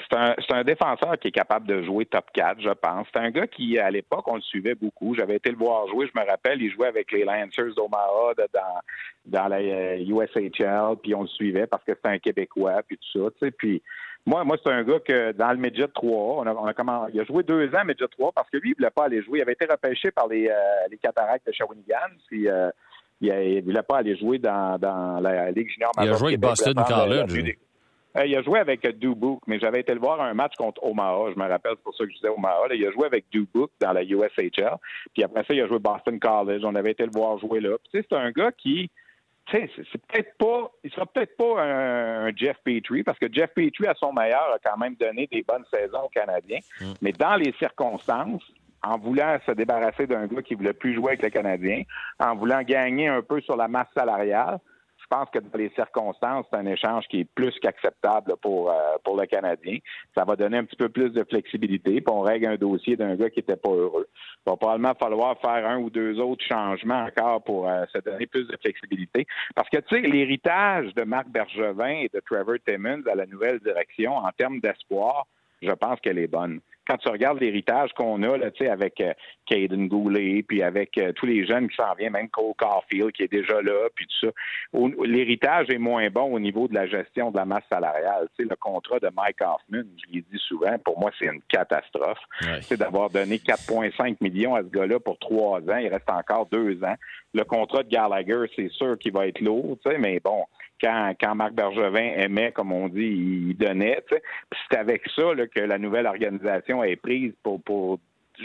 C'est 0.09 0.53
un, 0.53 0.63
défenseur 0.63 1.17
qui 1.19 1.29
est 1.29 1.31
capable 1.31 1.67
de 1.67 1.83
jouer 1.83 2.05
top 2.05 2.25
4, 2.33 2.61
je 2.61 2.69
pense. 2.69 3.07
C'est 3.11 3.19
un 3.19 3.31
gars 3.31 3.47
qui, 3.47 3.79
à 3.79 3.89
l'époque, 3.89 4.27
on 4.27 4.35
le 4.35 4.41
suivait 4.41 4.75
beaucoup. 4.75 5.15
J'avais 5.15 5.37
été 5.37 5.49
le 5.49 5.57
voir 5.57 5.87
jouer, 5.87 6.07
je 6.13 6.19
me 6.19 6.25
rappelle, 6.25 6.61
il 6.61 6.71
jouait 6.71 6.87
avec 6.87 7.11
les 7.11 7.25
Lancers 7.25 7.73
d'Omaha 7.75 8.33
dans, 8.53 8.81
dans 9.25 9.47
la 9.47 9.97
USHL, 9.97 10.95
puis 11.01 11.15
on 11.15 11.23
le 11.23 11.27
suivait 11.27 11.67
parce 11.67 11.83
que 11.83 11.93
c'était 11.95 12.09
un 12.09 12.19
Québécois, 12.19 12.83
puis 12.87 12.97
tout 12.97 13.19
ça. 13.19 13.31
Tu 13.31 13.45
sais, 13.45 13.51
puis 13.51 13.81
moi, 14.27 14.43
moi 14.43 14.57
c'est 14.61 14.71
un 14.71 14.83
gars 14.83 14.99
que 14.99 15.31
dans 15.31 15.51
le 15.51 15.57
Midget 15.57 15.87
3, 15.87 16.43
on 16.43 16.45
a, 16.45 16.53
on 16.53 16.65
a 16.65 16.73
comment, 16.73 17.07
il 17.13 17.19
a 17.19 17.23
joué 17.23 17.43
deux 17.43 17.73
ans 17.73 17.85
Midget 17.85 18.07
3 18.09 18.33
parce 18.33 18.49
que 18.49 18.57
lui, 18.57 18.71
il 18.71 18.75
voulait 18.75 18.91
pas 18.91 19.05
aller 19.05 19.23
jouer. 19.23 19.39
Il 19.39 19.41
avait 19.41 19.53
été 19.53 19.65
repêché 19.65 20.11
par 20.11 20.27
les, 20.27 20.49
euh, 20.49 20.53
les 20.91 20.97
cataractes 20.97 21.47
de 21.47 21.53
Shawinigan. 21.53 21.95
Puis, 22.27 22.49
euh, 22.49 22.69
il, 23.21 23.29
ne 23.29 23.61
voulait 23.61 23.83
pas 23.83 23.99
aller 23.99 24.17
jouer 24.17 24.37
dans, 24.37 24.77
dans 24.77 25.19
la 25.21 25.49
Ligue 25.51 25.69
junior. 25.69 25.91
Il 26.01 26.09
a 26.09 26.17
joué 26.17 26.27
avec 26.27 26.41
Boston 26.41 26.75
College. 26.75 27.55
Euh, 28.17 28.25
il 28.25 28.35
a 28.35 28.41
joué 28.41 28.59
avec 28.59 28.85
Dubuque, 28.99 29.41
mais 29.47 29.59
j'avais 29.59 29.79
été 29.79 29.93
le 29.93 29.99
voir 29.99 30.19
un 30.21 30.33
match 30.33 30.55
contre 30.57 30.83
Omaha. 30.83 31.31
Je 31.33 31.39
me 31.39 31.47
rappelle, 31.47 31.73
c'est 31.75 31.83
pour 31.83 31.95
ça 31.95 32.03
que 32.03 32.09
je 32.09 32.15
disais 32.15 32.29
Omaha. 32.29 32.67
il 32.73 32.85
a 32.85 32.91
joué 32.91 33.05
avec 33.05 33.25
Dubuque 33.31 33.71
dans 33.79 33.93
la 33.93 34.03
USHL. 34.03 34.75
Puis 35.13 35.23
après 35.23 35.43
ça, 35.47 35.53
il 35.53 35.61
a 35.61 35.67
joué 35.67 35.79
Boston 35.79 36.19
College. 36.19 36.61
On 36.65 36.75
avait 36.75 36.91
été 36.91 37.03
le 37.05 37.11
voir 37.13 37.37
jouer 37.39 37.61
là. 37.61 37.77
Puis, 37.77 38.03
c'est 38.09 38.17
un 38.17 38.31
gars 38.31 38.51
qui 38.51 38.89
c'est 39.51 40.05
peut-être 40.07 40.37
pas, 40.37 40.71
il 40.83 40.91
sera 40.91 41.05
peut-être 41.05 41.37
pas 41.37 41.61
un, 41.61 42.35
Jeff 42.35 42.57
Petrie, 42.63 43.03
parce 43.03 43.17
que 43.17 43.31
Jeff 43.31 43.51
Petrie, 43.53 43.87
à 43.87 43.93
son 43.95 44.11
meilleur, 44.11 44.53
a 44.53 44.59
quand 44.63 44.77
même 44.77 44.95
donné 44.95 45.27
des 45.27 45.43
bonnes 45.43 45.65
saisons 45.73 46.03
aux 46.05 46.09
Canadiens. 46.09 46.59
Mm. 46.81 46.93
Mais 47.01 47.11
dans 47.13 47.35
les 47.35 47.53
circonstances, 47.53 48.43
en 48.83 48.97
voulant 48.97 49.37
se 49.45 49.51
débarrasser 49.51 50.07
d'un 50.07 50.27
gars 50.27 50.41
qui 50.41 50.55
voulait 50.55 50.73
plus 50.73 50.93
jouer 50.93 51.13
avec 51.13 51.23
les 51.23 51.31
Canadiens, 51.31 51.83
en 52.19 52.35
voulant 52.35 52.61
gagner 52.61 53.07
un 53.07 53.21
peu 53.21 53.41
sur 53.41 53.55
la 53.55 53.67
masse 53.67 53.87
salariale, 53.95 54.59
je 55.09 55.15
pense 55.15 55.29
que 55.29 55.39
dans 55.39 55.57
les 55.57 55.69
circonstances, 55.69 56.45
c'est 56.51 56.59
un 56.59 56.65
échange 56.65 57.05
qui 57.07 57.21
est 57.21 57.27
plus 57.33 57.57
qu'acceptable 57.61 58.35
pour, 58.41 58.69
euh, 58.69 58.73
pour 59.03 59.15
le 59.15 59.25
Canadien. 59.25 59.77
Ça 60.15 60.25
va 60.25 60.35
donner 60.35 60.57
un 60.57 60.65
petit 60.65 60.75
peu 60.75 60.89
plus 60.89 61.11
de 61.11 61.23
flexibilité, 61.23 62.01
puis 62.01 62.13
on 62.13 62.21
règle 62.21 62.47
un 62.47 62.55
dossier 62.55 62.97
d'un 62.97 63.15
gars 63.15 63.29
qui 63.29 63.39
n'était 63.39 63.55
pas 63.55 63.71
heureux. 63.71 64.07
Il 64.45 64.49
va 64.49 64.57
probablement 64.57 64.93
falloir 64.95 65.39
faire 65.39 65.65
un 65.65 65.77
ou 65.77 65.89
deux 65.89 66.19
autres 66.19 66.43
changements 66.43 67.05
encore 67.05 67.41
pour 67.43 67.69
euh, 67.69 67.85
se 67.93 67.99
donner 67.99 68.27
plus 68.27 68.47
de 68.47 68.57
flexibilité. 68.61 69.25
Parce 69.55 69.69
que, 69.69 69.77
tu 69.77 69.95
sais, 69.95 70.01
l'héritage 70.01 70.93
de 70.93 71.03
Marc 71.03 71.29
Bergevin 71.29 72.01
et 72.01 72.09
de 72.13 72.19
Trevor 72.19 72.57
Timmons 72.65 73.03
à 73.09 73.15
la 73.15 73.25
nouvelle 73.25 73.59
direction 73.59 74.17
en 74.17 74.31
termes 74.31 74.59
d'espoir, 74.59 75.25
je 75.61 75.71
pense 75.71 75.99
qu'elle 76.01 76.19
est 76.19 76.27
bonne 76.27 76.59
quand 76.87 76.97
tu 76.97 77.09
regardes 77.09 77.39
l'héritage 77.39 77.91
qu'on 77.93 78.23
a 78.23 78.37
là, 78.37 78.47
avec 78.71 79.01
euh, 79.01 79.13
Caden 79.45 79.87
Goulet, 79.87 80.43
puis 80.47 80.63
avec 80.63 80.97
euh, 80.97 81.11
tous 81.13 81.25
les 81.25 81.45
jeunes 81.45 81.67
qui 81.67 81.75
s'en 81.75 81.93
viennent, 81.95 82.13
même 82.13 82.29
Cole 82.29 82.53
Caulfield 82.57 83.11
qui 83.11 83.23
est 83.23 83.31
déjà 83.31 83.61
là, 83.61 83.89
puis 83.93 84.07
tout 84.07 84.27
ça, 84.27 84.31
l'héritage 85.05 85.69
est 85.69 85.77
moins 85.77 86.09
bon 86.09 86.33
au 86.33 86.39
niveau 86.39 86.67
de 86.67 86.73
la 86.73 86.87
gestion 86.87 87.31
de 87.31 87.37
la 87.37 87.45
masse 87.45 87.65
salariale. 87.69 88.27
le 88.39 88.55
contrat 88.55 88.99
de 88.99 89.09
Mike 89.15 89.41
Hoffman, 89.41 89.83
je 89.97 90.13
l'ai 90.13 90.21
dit 90.21 90.39
souvent, 90.39 90.77
pour 90.79 90.99
moi, 90.99 91.11
c'est 91.19 91.25
une 91.25 91.41
catastrophe. 91.49 92.19
C'est 92.61 92.77
d'avoir 92.77 93.09
donné 93.09 93.37
4,5 93.37 94.17
millions 94.21 94.55
à 94.55 94.61
ce 94.61 94.67
gars-là 94.67 94.99
pour 94.99 95.17
trois 95.19 95.59
ans. 95.59 95.77
Il 95.77 95.89
reste 95.89 96.09
encore 96.09 96.47
deux 96.51 96.83
ans. 96.83 96.95
Le 97.33 97.43
contrat 97.43 97.83
de 97.83 97.89
Gallagher, 97.89 98.45
c'est 98.55 98.71
sûr 98.71 98.97
qu'il 98.97 99.11
va 99.11 99.27
être 99.27 99.41
lourd, 99.41 99.77
mais 99.99 100.19
bon, 100.19 100.45
quand, 100.81 101.13
quand 101.19 101.35
Marc 101.35 101.53
Bergevin 101.53 102.13
aimait, 102.17 102.51
comme 102.51 102.71
on 102.71 102.87
dit, 102.87 103.49
il 103.49 103.57
donnait. 103.57 104.01
Puis 104.09 104.19
c'est 104.69 104.77
avec 104.77 105.03
ça 105.15 105.23
que 105.53 105.59
la 105.59 105.77
nouvelle 105.77 106.07
organisation 106.07 106.83
est 106.83 106.95
prise 106.95 107.33
pour, 107.43 107.61
pour 107.61 107.99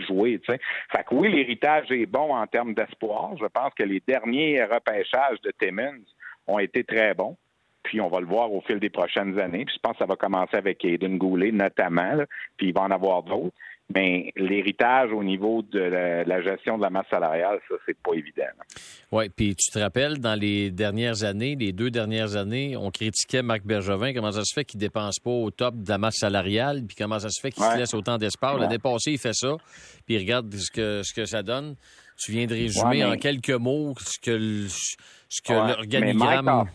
jouer. 0.06 0.40
Fait 0.46 0.58
que 1.04 1.14
oui, 1.14 1.30
l'héritage 1.30 1.90
est 1.90 2.06
bon 2.06 2.34
en 2.34 2.46
termes 2.46 2.74
d'espoir. 2.74 3.36
Je 3.38 3.46
pense 3.46 3.72
que 3.74 3.82
les 3.82 4.02
derniers 4.06 4.64
repêchages 4.64 5.40
de 5.42 5.52
Timmons 5.58 6.04
ont 6.46 6.58
été 6.58 6.84
très 6.84 7.14
bons. 7.14 7.36
Puis 7.82 8.00
on 8.00 8.08
va 8.08 8.20
le 8.20 8.26
voir 8.26 8.52
au 8.52 8.60
fil 8.60 8.78
des 8.78 8.90
prochaines 8.90 9.38
années. 9.40 9.64
Puis 9.64 9.74
je 9.74 9.80
pense 9.80 9.92
que 9.92 9.98
ça 9.98 10.06
va 10.06 10.16
commencer 10.16 10.56
avec 10.56 10.84
Aiden 10.84 11.18
Goulet 11.18 11.50
notamment. 11.50 12.16
Puis 12.56 12.68
il 12.68 12.74
va 12.74 12.82
en 12.82 12.90
avoir 12.90 13.22
d'autres. 13.22 13.54
Mais 13.94 14.32
l'héritage 14.36 15.12
au 15.12 15.22
niveau 15.22 15.62
de 15.62 15.80
la, 15.80 16.42
gestion 16.42 16.76
de 16.78 16.82
la 16.82 16.90
masse 16.90 17.06
salariale, 17.10 17.58
ça, 17.68 17.74
c'est 17.86 17.96
pas 17.98 18.14
évident. 18.14 18.42
Oui, 19.10 19.28
puis 19.28 19.54
tu 19.54 19.70
te 19.70 19.78
rappelles, 19.78 20.18
dans 20.18 20.38
les 20.38 20.70
dernières 20.70 21.24
années, 21.24 21.56
les 21.58 21.72
deux 21.72 21.90
dernières 21.90 22.36
années, 22.36 22.76
on 22.76 22.90
critiquait 22.90 23.42
Marc 23.42 23.64
Bergevin, 23.64 24.12
comment 24.14 24.32
ça 24.32 24.44
se 24.44 24.54
fait 24.54 24.64
qu'il 24.64 24.80
dépense 24.80 25.18
pas 25.18 25.30
au 25.30 25.50
top 25.50 25.76
de 25.76 25.88
la 25.88 25.98
masse 25.98 26.16
salariale, 26.16 26.82
puis 26.86 26.96
comment 26.96 27.18
ça 27.18 27.28
se 27.28 27.40
fait 27.40 27.50
qu'il 27.50 27.64
se 27.64 27.76
laisse 27.76 27.94
autant 27.94 28.18
d'espace. 28.18 28.58
L'année 28.58 28.78
passée, 28.78 29.12
il 29.12 29.18
fait 29.18 29.34
ça, 29.34 29.56
puis 30.06 30.18
regarde 30.18 30.52
ce 30.54 30.70
que, 30.70 31.02
ce 31.02 31.12
que 31.12 31.24
ça 31.24 31.42
donne. 31.42 31.76
Tu 32.18 32.32
viens 32.32 32.46
de 32.46 32.54
résumer 32.54 33.04
en 33.04 33.16
quelques 33.16 33.50
mots 33.50 33.94
ce 33.98 34.18
que, 34.18 34.66
ce 35.28 35.42
que 35.42 35.52
l'organigramme... 35.52 36.66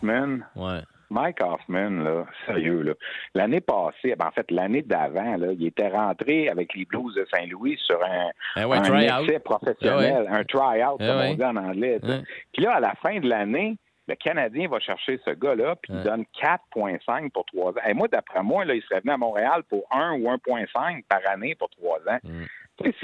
Mike 1.10 1.40
Hoffman, 1.42 2.02
là, 2.02 2.26
sérieux, 2.46 2.82
là. 2.82 2.92
L'année 3.34 3.60
passée, 3.60 4.14
ben, 4.16 4.26
en 4.26 4.30
fait, 4.30 4.50
l'année 4.50 4.82
d'avant, 4.82 5.36
là, 5.36 5.52
il 5.52 5.66
était 5.66 5.88
rentré 5.88 6.48
avec 6.48 6.74
les 6.74 6.84
Blues 6.84 7.14
de 7.14 7.26
Saint-Louis 7.34 7.78
sur 7.84 7.98
un, 8.02 8.30
un 8.56 9.00
essai 9.00 9.38
professionnel, 9.38 10.28
un 10.30 10.44
try-out, 10.44 10.98
comme 10.98 11.08
on 11.08 11.34
dit 11.34 11.44
en 11.44 11.56
anglais. 11.56 12.00
Puis 12.52 12.62
là, 12.62 12.74
à 12.74 12.80
la 12.80 12.94
fin 13.02 13.18
de 13.20 13.28
l'année, 13.28 13.76
le 14.08 14.14
Canadien 14.14 14.68
va 14.68 14.80
chercher 14.80 15.20
ce 15.24 15.30
gars-là, 15.30 15.76
puis 15.76 15.92
il 15.92 16.02
donne 16.02 16.24
4,5 16.42 17.30
pour 17.30 17.44
trois 17.44 17.72
ans. 17.72 17.86
Et 17.86 17.92
moi, 17.92 18.08
d'après 18.08 18.42
moi, 18.42 18.64
là, 18.64 18.74
il 18.74 18.82
serait 18.82 19.00
venu 19.00 19.12
à 19.12 19.18
Montréal 19.18 19.62
pour 19.68 19.86
1 19.90 20.14
ou 20.14 20.30
1,5 20.30 21.04
par 21.08 21.20
année 21.30 21.54
pour 21.54 21.68
trois 21.70 21.98
ans. 22.08 22.18
Mm. 22.24 22.44
Puis, 22.78 22.94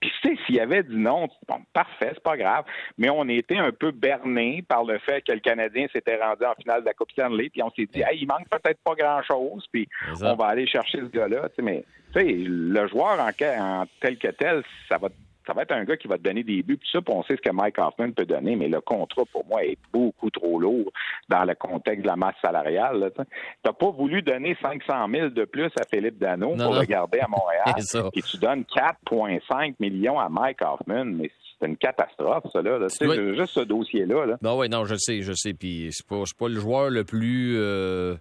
tu 0.00 0.08
sais, 0.22 0.36
s'il 0.46 0.54
y 0.54 0.60
avait 0.60 0.82
dit 0.82 0.96
non, 0.96 1.28
bon, 1.48 1.60
parfait, 1.72 2.10
c'est 2.14 2.22
pas 2.22 2.36
grave. 2.36 2.64
Mais 2.98 3.10
on 3.10 3.28
était 3.28 3.58
un 3.58 3.72
peu 3.72 3.90
berné 3.90 4.64
par 4.66 4.84
le 4.84 4.98
fait 4.98 5.22
que 5.22 5.32
le 5.32 5.40
Canadien 5.40 5.86
s'était 5.92 6.16
rendu 6.22 6.44
en 6.44 6.54
finale 6.54 6.80
de 6.80 6.86
la 6.86 6.94
Coupe 6.94 7.12
Stanley, 7.12 7.50
puis 7.50 7.62
on 7.62 7.70
s'est 7.70 7.86
dit, 7.86 8.00
hey, 8.00 8.20
il 8.20 8.26
manque 8.26 8.48
peut-être 8.48 8.80
pas 8.82 8.94
grand-chose, 8.94 9.66
puis 9.72 9.88
on 10.22 10.34
va 10.34 10.46
aller 10.46 10.66
chercher 10.66 10.98
ce 10.98 11.16
gars-là. 11.16 11.48
Mais, 11.62 11.84
tu 12.14 12.20
sais, 12.20 12.34
le 12.34 12.88
joueur 12.88 13.18
en, 13.20 13.28
en 13.28 13.86
tel 14.00 14.18
que 14.18 14.28
tel, 14.28 14.62
ça 14.88 14.98
va 14.98 15.08
ça 15.46 15.52
va 15.52 15.62
être 15.62 15.72
un 15.72 15.84
gars 15.84 15.96
qui 15.96 16.08
va 16.08 16.16
te 16.16 16.22
donner 16.22 16.42
des 16.42 16.62
buts, 16.62 16.76
puis 16.76 16.88
ça, 16.90 17.00
puis 17.00 17.14
on 17.14 17.22
sait 17.24 17.36
ce 17.36 17.42
que 17.42 17.54
Mike 17.54 17.78
Hoffman 17.78 18.12
peut 18.12 18.24
donner, 18.24 18.56
mais 18.56 18.68
le 18.68 18.80
contrat, 18.80 19.22
pour 19.32 19.44
moi, 19.46 19.64
est 19.64 19.78
beaucoup 19.92 20.30
trop 20.30 20.58
lourd 20.58 20.90
dans 21.28 21.44
le 21.44 21.54
contexte 21.54 22.02
de 22.02 22.08
la 22.08 22.16
masse 22.16 22.36
salariale. 22.42 23.12
Tu 23.16 23.22
n'as 23.64 23.72
pas 23.72 23.90
voulu 23.90 24.22
donner 24.22 24.56
500 24.60 25.08
000 25.10 25.28
de 25.30 25.44
plus 25.44 25.70
à 25.78 25.84
Philippe 25.92 26.18
Dano 26.18 26.56
pour 26.56 26.74
le 26.74 26.84
garder 26.84 27.20
à 27.20 27.28
Montréal, 27.28 28.10
et 28.14 28.22
tu 28.22 28.38
donnes 28.38 28.64
4,5 28.74 29.74
millions 29.80 30.18
à 30.18 30.28
Mike 30.28 30.62
Hoffman, 30.62 31.04
mais 31.04 31.30
c'est 31.58 31.66
une 31.66 31.76
catastrophe, 31.76 32.44
ça, 32.52 32.62
là. 32.62 32.78
C'est 32.88 33.34
juste 33.34 33.54
ce 33.54 33.60
dossier-là. 33.60 34.26
Là. 34.26 34.36
Non, 34.42 34.58
oui, 34.58 34.68
non, 34.68 34.84
je 34.84 34.96
sais, 34.96 35.22
je 35.22 35.32
sais, 35.32 35.54
puis 35.54 35.88
c'est 35.90 36.06
pas, 36.06 36.22
pas 36.38 36.48
le 36.48 36.58
joueur 36.58 36.90
le 36.90 37.04
plus... 37.04 37.56
Euh, 37.58 38.16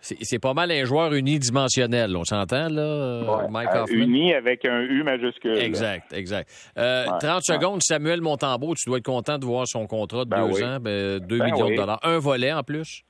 c'est 0.00 0.38
pas 0.38 0.54
mal 0.54 0.70
un 0.70 0.84
joueur 0.84 1.12
unidimensionnel, 1.12 2.16
on 2.16 2.24
s'entend, 2.24 2.68
là, 2.68 3.46
Mike 3.50 3.68
euh, 3.74 3.82
Hoffman? 3.82 3.96
uni 3.98 4.34
avec 4.34 4.64
un 4.64 4.80
U 4.80 5.02
majuscule. 5.02 5.58
Exact, 5.58 6.12
exact. 6.12 6.48
30 6.74 6.78
euh, 6.78 7.40
secondes, 7.42 7.82
Samuel 7.82 8.20
Montembeau, 8.20 8.74
tu 8.74 8.88
dois 8.88 8.98
être 8.98 9.04
content 9.04 9.38
de 9.38 9.44
voir 9.44 9.66
son 9.66 9.86
contrat 9.86 10.24
de 10.24 10.30
ben 10.30 10.48
deux 10.48 10.62
ans, 10.62 10.78
ben, 10.80 11.18
2 11.18 11.38
ben 11.38 11.44
millions 11.46 11.70
de 11.70 11.76
dollars. 11.76 12.00
Un 12.02 12.18
volet 12.18 12.52
en 12.52 12.62
plus? 12.62 13.02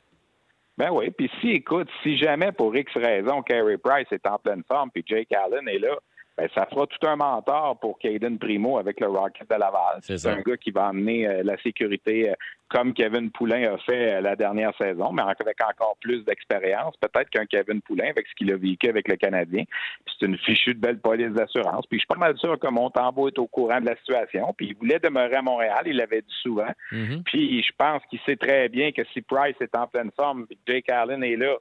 Ben 0.79 0.91
oui, 0.93 1.11
puis 1.11 1.31
si, 1.41 1.51
écoute, 1.51 1.89
si 2.03 2.17
jamais 2.17 2.53
pour 2.53 2.75
X 2.75 2.93
raison, 2.95 3.43
Carey 3.43 3.79
Price 3.79 4.07
est 4.13 4.27
en 4.27 4.39
pleine 4.39 4.63
forme, 4.67 4.91
puis 4.93 5.03
Jake 5.07 5.33
Allen 5.33 5.69
est 5.69 5.81
là, 5.81 5.97
ben, 6.39 6.49
ça 6.55 6.67
fera 6.67 6.87
tout 6.87 7.05
un 7.05 7.17
mentor 7.17 7.79
pour 7.81 7.99
Caden 7.99 8.39
Primo 8.39 8.79
avec 8.79 9.01
le 9.01 9.09
Rocket 9.09 9.51
de 9.51 9.57
Laval. 9.57 9.99
C'est 10.03 10.25
un 10.27 10.41
gars 10.41 10.57
qui 10.57 10.71
va 10.71 10.87
amener 10.87 11.27
euh, 11.27 11.43
la 11.43 11.59
sécurité 11.59 12.31
euh, 12.31 12.35
comme 12.69 12.93
Kevin 12.93 13.33
Poulain 13.33 13.75
a 13.75 13.79
fait 13.79 14.15
euh, 14.15 14.21
la 14.21 14.37
dernière 14.37 14.73
saison, 14.77 15.11
mais 15.11 15.23
avec 15.23 15.61
encore 15.61 15.97
plus 16.01 16.25
d'expérience, 16.25 16.95
peut-être 17.01 17.29
qu'un 17.31 17.47
Kevin 17.47 17.81
Poulain 17.81 18.11
avec 18.11 18.29
ce 18.29 18.35
qu'il 18.37 18.53
a 18.53 18.57
vécu 18.57 18.89
avec 18.89 19.09
le 19.09 19.17
Canadien. 19.17 19.65
C'est 20.07 20.27
une 20.27 20.39
fichue 20.39 20.75
de 20.75 20.81
belle 20.81 21.01
police 21.01 21.33
d'assurance. 21.33 21.87
Puis 21.87 21.99
je 21.99 22.03
suis 22.03 22.07
pas 22.07 22.15
mal 22.15 22.39
sûr 22.39 22.57
que 22.57 22.69
Montembeau 22.69 23.27
est 23.27 23.39
au 23.41 23.49
courant 23.49 23.81
de 23.81 23.87
la 23.87 23.97
situation. 23.97 24.55
Puis 24.57 24.69
il 24.69 24.77
voulait 24.77 25.01
demeurer 25.01 25.35
à 25.35 25.43
Montréal, 25.43 25.83
il 25.87 25.97
l'avait 25.97 26.23
dit 26.23 26.37
souvent. 26.43 26.71
Mm-hmm. 26.93 27.23
Puis 27.25 27.63
je 27.65 27.73
pense 27.77 28.01
qu'il 28.11 28.21
sait 28.21 28.37
très 28.37 28.69
bien 28.69 28.93
que 28.93 29.03
si 29.13 29.23
Price 29.23 29.57
est 29.61 29.77
en 29.77 29.89
pleine 29.89 30.13
forme, 30.15 30.47
Jake 30.69 30.89
Allen 30.89 31.25
est 31.25 31.37
là, 31.37 31.57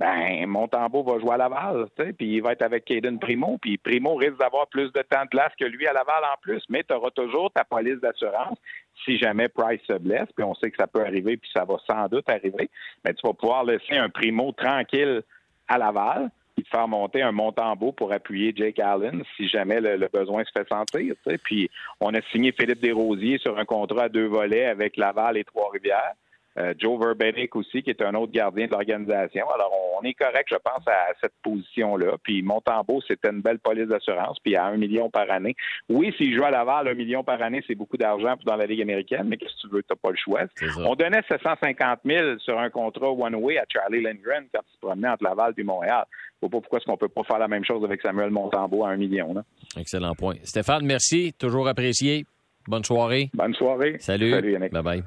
ben 0.00 0.46
Montembeau 0.46 1.02
va 1.02 1.18
jouer 1.20 1.34
à 1.34 1.36
Laval, 1.36 1.86
puis 2.16 2.36
il 2.36 2.42
va 2.42 2.52
être 2.52 2.62
avec 2.62 2.86
Caden 2.86 3.18
Primo, 3.18 3.58
puis 3.60 3.76
Primo 3.76 4.14
risque 4.14 4.38
d'avoir 4.38 4.66
plus 4.68 4.90
de 4.92 5.02
temps 5.02 5.24
de 5.24 5.28
place 5.28 5.52
que 5.60 5.66
lui 5.66 5.86
à 5.86 5.92
Laval 5.92 6.24
en 6.24 6.40
plus, 6.40 6.62
mais 6.70 6.82
tu 6.82 6.94
auras 6.94 7.10
toujours 7.10 7.52
ta 7.52 7.64
police 7.64 8.00
d'assurance 8.00 8.56
si 9.04 9.18
jamais 9.18 9.48
Price 9.48 9.82
se 9.86 9.98
blesse, 9.98 10.28
puis 10.34 10.42
on 10.42 10.54
sait 10.54 10.70
que 10.70 10.78
ça 10.78 10.86
peut 10.86 11.04
arriver, 11.04 11.36
puis 11.36 11.50
ça 11.54 11.66
va 11.66 11.76
sans 11.86 12.08
doute 12.08 12.30
arriver, 12.30 12.70
mais 13.04 13.12
tu 13.12 13.26
vas 13.26 13.34
pouvoir 13.34 13.64
laisser 13.64 13.96
un 13.96 14.08
Primo 14.08 14.52
tranquille 14.52 15.22
à 15.68 15.76
Laval, 15.76 16.30
puis 16.56 16.64
faire 16.70 16.88
monter 16.88 17.20
un 17.20 17.32
Montembeau 17.32 17.92
pour 17.92 18.10
appuyer 18.10 18.54
Jake 18.56 18.78
Allen 18.78 19.22
si 19.36 19.48
jamais 19.48 19.82
le, 19.82 20.08
besoin 20.08 20.44
se 20.44 20.50
fait 20.50 20.66
sentir. 20.66 21.14
Puis 21.44 21.70
on 22.00 22.14
a 22.14 22.22
signé 22.32 22.52
Philippe 22.52 22.80
Desrosiers 22.80 23.38
sur 23.38 23.58
un 23.58 23.66
contrat 23.66 24.04
à 24.04 24.08
deux 24.08 24.26
volets 24.26 24.66
avec 24.66 24.96
Laval 24.96 25.36
et 25.36 25.44
Trois-Rivières. 25.44 26.14
Euh, 26.58 26.74
Joe 26.76 26.98
Verbenek 26.98 27.54
aussi, 27.54 27.82
qui 27.82 27.90
est 27.90 28.02
un 28.02 28.14
autre 28.14 28.32
gardien 28.32 28.66
de 28.66 28.72
l'organisation. 28.72 29.48
Alors, 29.50 29.72
on 30.00 30.06
est 30.06 30.14
correct, 30.14 30.48
je 30.50 30.56
pense, 30.56 30.86
à 30.86 31.12
cette 31.20 31.32
position-là. 31.42 32.16
Puis 32.22 32.42
Montembeau, 32.42 33.00
c'était 33.06 33.30
une 33.30 33.40
belle 33.40 33.58
police 33.58 33.88
d'assurance, 33.88 34.38
puis 34.42 34.56
à 34.56 34.66
un 34.66 34.76
million 34.76 35.10
par 35.10 35.30
année. 35.30 35.54
Oui, 35.88 36.14
s'il 36.16 36.34
joue 36.34 36.44
à 36.44 36.50
Laval, 36.50 36.88
un 36.88 36.94
million 36.94 37.22
par 37.24 37.40
année, 37.42 37.62
c'est 37.66 37.74
beaucoup 37.74 37.96
d'argent 37.96 38.34
dans 38.44 38.56
la 38.56 38.66
Ligue 38.66 38.82
américaine, 38.82 39.26
mais 39.28 39.36
qu'est-ce 39.36 39.62
que 39.62 39.68
tu 39.68 39.74
veux, 39.74 39.82
tu 39.82 39.88
n'as 39.90 39.96
pas 39.96 40.10
le 40.10 40.16
choix. 40.16 40.42
On 40.84 40.94
donnait 40.94 41.22
750 41.28 42.00
000 42.04 42.38
sur 42.38 42.58
un 42.58 42.70
contrat 42.70 43.10
one-way 43.10 43.58
à 43.58 43.64
Charlie 43.68 44.02
Lindgren 44.02 44.46
quand 44.52 44.60
il 44.66 44.74
se 44.74 44.80
promenait 44.80 45.08
entre 45.08 45.24
Laval 45.24 45.54
et 45.56 45.62
Montréal. 45.62 46.04
Je 46.10 46.46
ne 46.46 46.50
vois 46.50 46.60
pas 46.60 46.62
pourquoi 46.62 46.78
est-ce 46.78 46.86
qu'on 46.86 46.96
peut 46.96 47.08
pas 47.08 47.24
faire 47.24 47.38
la 47.38 47.48
même 47.48 47.64
chose 47.64 47.84
avec 47.84 48.00
Samuel 48.00 48.30
Montembeau 48.30 48.84
à 48.84 48.90
un 48.90 48.96
million. 48.96 49.34
Là. 49.34 49.42
Excellent 49.76 50.14
point. 50.14 50.36
Stéphane, 50.42 50.86
merci. 50.86 51.34
Toujours 51.38 51.68
apprécié. 51.68 52.24
Bonne 52.66 52.84
soirée. 52.84 53.30
Bonne 53.34 53.54
soirée. 53.54 53.96
Salut. 53.98 54.30
Salut 54.30 54.52
Yannick. 54.52 54.72
Bye 54.72 54.82
bye. 54.82 54.98